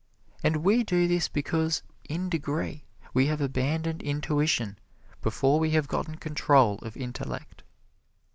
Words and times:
And 0.43 0.63
we 0.63 0.83
do 0.83 1.07
this 1.07 1.27
because, 1.29 1.83
in 2.09 2.27
degree, 2.27 2.85
we 3.13 3.27
have 3.27 3.39
abandoned 3.39 4.01
intuition 4.01 4.79
before 5.21 5.59
we 5.59 5.69
have 5.77 5.87
gotten 5.87 6.15
control 6.17 6.79
of 6.79 6.97
intellect. 6.97 7.61